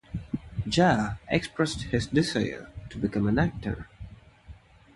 Jha 0.65 1.19
expressed 1.27 1.83
his 1.83 2.07
desire 2.07 2.71
to 2.89 2.97
become 2.97 3.27
an 3.27 3.37
actor. 3.37 3.87